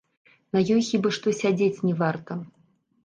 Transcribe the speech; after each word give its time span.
На 0.55 0.61
ёй 0.77 0.81
хіба 0.87 1.11
што 1.17 1.35
сядзець 1.41 1.83
не 1.91 1.93
варта. 2.01 2.41